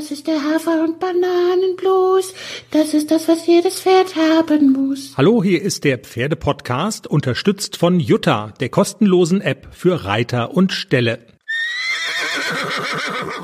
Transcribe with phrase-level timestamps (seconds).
[0.00, 2.32] Das ist der Hafer- und Bananenblues.
[2.70, 5.12] Das ist das, was jedes Pferd haben muss.
[5.18, 11.18] Hallo, hier ist der Pferdepodcast, unterstützt von Jutta, der kostenlosen App für Reiter und Ställe.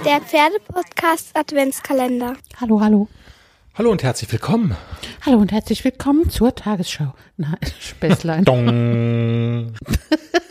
[0.07, 2.39] Der Pferdepodcast Adventskalender.
[2.59, 3.09] Hallo, hallo.
[3.75, 4.75] Hallo und herzlich willkommen.
[5.27, 7.13] Hallo und herzlich willkommen zur Tagesschau.
[7.37, 8.47] Nein, Späßlein.
[8.47, 9.75] Dong.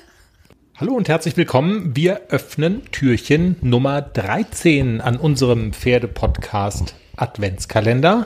[0.77, 1.95] Hallo und herzlich willkommen.
[1.95, 8.25] Wir öffnen Türchen Nummer 13 an unserem Pferdepodcast Adventskalender.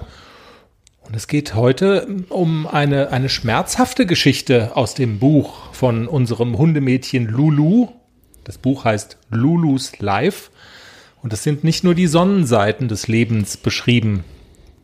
[1.06, 7.28] Und es geht heute um eine, eine schmerzhafte Geschichte aus dem Buch von unserem Hundemädchen
[7.28, 7.90] Lulu.
[8.46, 10.50] Das Buch heißt Lulus Life.
[11.22, 14.24] Und es sind nicht nur die Sonnenseiten des Lebens beschrieben.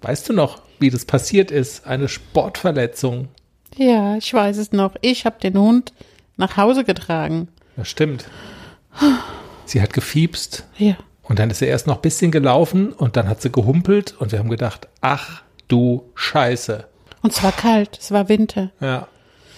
[0.03, 1.87] Weißt du noch, wie das passiert ist?
[1.87, 3.29] Eine Sportverletzung.
[3.75, 4.95] Ja, ich weiß es noch.
[5.01, 5.93] Ich habe den Hund
[6.37, 7.47] nach Hause getragen.
[7.75, 8.25] Das stimmt.
[9.65, 10.65] Sie hat gefiebst.
[10.77, 10.95] Ja.
[11.23, 14.31] Und dann ist sie erst noch ein bisschen gelaufen und dann hat sie gehumpelt und
[14.31, 16.87] wir haben gedacht, ach du Scheiße.
[17.21, 18.71] Und es war kalt, es war Winter.
[18.79, 19.07] Ja.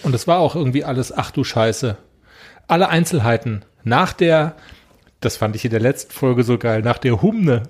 [0.04, 1.98] Und es war auch irgendwie alles, ach du Scheiße.
[2.68, 4.56] Alle Einzelheiten nach der,
[5.20, 7.64] das fand ich in der letzten Folge so geil, nach der Humne.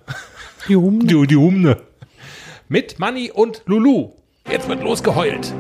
[0.67, 1.05] Die Humne.
[1.05, 1.77] Die, die Humne.
[2.67, 4.11] Mit Manni und Lulu.
[4.49, 5.53] Jetzt wird losgeheult.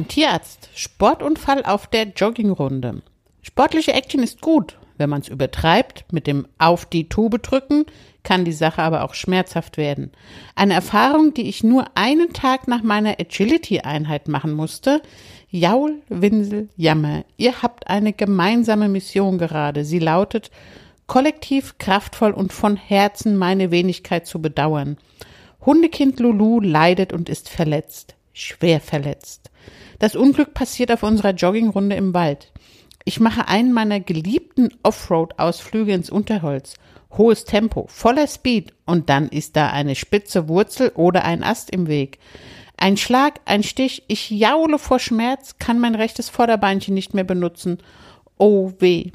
[0.00, 0.70] Beim Tierarzt.
[0.74, 3.02] Sportunfall auf der Joggingrunde.
[3.42, 4.78] Sportliche Action ist gut.
[4.96, 7.84] Wenn man es übertreibt, mit dem auf die Tube drücken,
[8.22, 10.10] kann die Sache aber auch schmerzhaft werden.
[10.54, 15.02] Eine Erfahrung, die ich nur einen Tag nach meiner Agility-Einheit machen musste.
[15.50, 17.26] Jaul, Winsel, Jammer.
[17.36, 19.84] Ihr habt eine gemeinsame Mission gerade.
[19.84, 20.50] Sie lautet,
[21.08, 24.96] kollektiv, kraftvoll und von Herzen meine Wenigkeit zu bedauern.
[25.60, 28.16] Hundekind Lulu leidet und ist verletzt.
[28.32, 29.50] Schwer verletzt.
[29.98, 32.52] Das Unglück passiert auf unserer Joggingrunde im Wald.
[33.04, 36.74] Ich mache einen meiner geliebten Offroad-Ausflüge ins Unterholz.
[37.16, 41.88] Hohes Tempo, voller Speed und dann ist da eine spitze Wurzel oder ein Ast im
[41.88, 42.18] Weg.
[42.76, 47.78] Ein Schlag, ein Stich, ich jaule vor Schmerz, kann mein rechtes Vorderbeinchen nicht mehr benutzen.
[48.38, 49.10] Oh weh.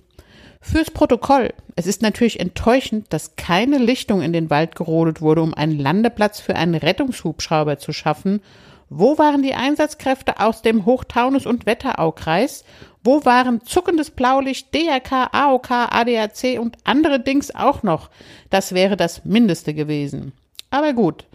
[0.59, 1.53] Fürs Protokoll.
[1.75, 6.39] Es ist natürlich enttäuschend, dass keine Lichtung in den Wald gerodet wurde, um einen Landeplatz
[6.39, 8.41] für einen Rettungshubschrauber zu schaffen
[8.89, 12.63] wo waren die Einsatzkräfte aus dem Hochtaunus- und Wetteraukreis?
[13.03, 18.09] Wo waren zuckendes Blaulicht, DRK, AOK, ADAC und andere Dings auch noch?
[18.49, 20.33] Das wäre das Mindeste gewesen.
[20.69, 21.25] Aber gut.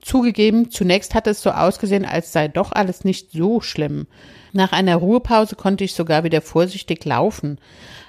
[0.00, 4.08] Zugegeben, zunächst hatte es so ausgesehen, als sei doch alles nicht so schlimm.
[4.52, 7.58] Nach einer Ruhepause konnte ich sogar wieder vorsichtig laufen.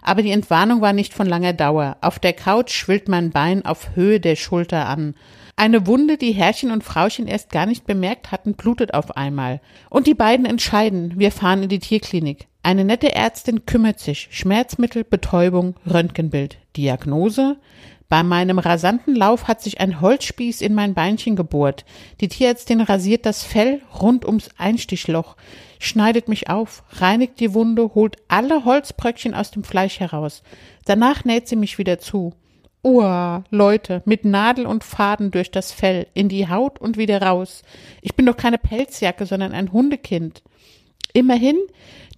[0.02, 1.98] Aber die Entwarnung war nicht von langer Dauer.
[2.02, 5.14] Auf der Couch schwillt mein Bein auf Höhe der Schulter an.
[5.56, 9.62] Eine Wunde, die Herrchen und Frauchen erst gar nicht bemerkt hatten, blutet auf einmal.
[9.90, 12.48] Und die beiden entscheiden, wir fahren in die Tierklinik.
[12.64, 14.30] Eine nette Ärztin kümmert sich.
[14.32, 16.58] Schmerzmittel, Betäubung, Röntgenbild.
[16.76, 17.58] Diagnose?
[18.10, 21.84] Bei meinem rasanten Lauf hat sich ein Holzspieß in mein Beinchen gebohrt.
[22.22, 25.36] Die Tierärztin rasiert das Fell rund ums Einstichloch,
[25.80, 30.44] schneidet mich auf, reinigt die Wunde, holt alle Holzbröckchen aus dem Fleisch heraus.
[30.86, 32.34] Danach näht sie mich wieder zu.
[32.84, 37.64] Uah, Leute, mit Nadel und Faden durch das Fell, in die Haut und wieder raus.
[38.02, 40.44] Ich bin doch keine Pelzjacke, sondern ein Hundekind.
[41.14, 41.58] Immerhin,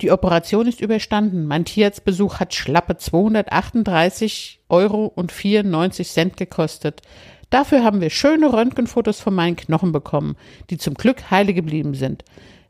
[0.01, 1.45] die Operation ist überstanden.
[1.45, 7.01] Mein Tierarztbesuch hat schlappe 238 Euro und 94 Cent gekostet.
[7.51, 10.35] Dafür haben wir schöne Röntgenfotos von meinen Knochen bekommen,
[10.71, 12.23] die zum Glück heile geblieben sind.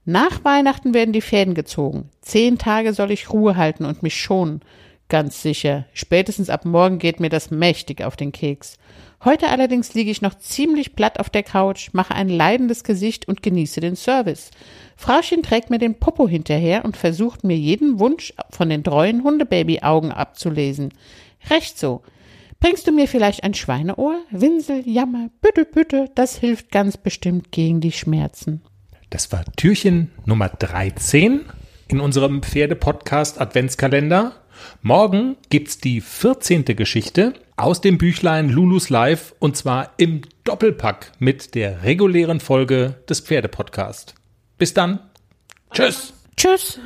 [0.03, 2.09] Nach Weihnachten werden die Fäden gezogen.
[2.21, 4.61] Zehn Tage soll ich Ruhe halten und mich schonen.
[5.07, 5.85] Ganz sicher.
[5.93, 8.77] Spätestens ab morgen geht mir das mächtig auf den Keks.
[9.23, 13.43] Heute allerdings liege ich noch ziemlich platt auf der Couch, mache ein leidendes Gesicht und
[13.43, 14.49] genieße den Service.
[14.95, 20.11] Frauchen trägt mir den Popo hinterher und versucht mir jeden Wunsch von den treuen Hundebaby-Augen
[20.11, 20.91] abzulesen.
[21.49, 22.01] Recht so.
[22.59, 24.21] Bringst du mir vielleicht ein Schweineohr?
[24.31, 28.61] Winsel, Jammer, bitte, bitte, das hilft ganz bestimmt gegen die Schmerzen.
[29.11, 31.41] Das war Türchen Nummer 13
[31.87, 34.33] in unserem Pferdepodcast Adventskalender.
[34.81, 36.65] Morgen gibt's die 14.
[36.65, 43.21] Geschichte aus dem Büchlein Lulus Live und zwar im Doppelpack mit der regulären Folge des
[43.21, 44.15] Pferdepodcast.
[44.57, 44.99] Bis dann.
[45.71, 46.13] Tschüss.
[46.37, 46.79] Tschüss.